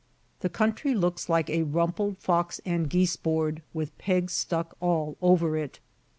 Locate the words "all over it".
4.81-5.79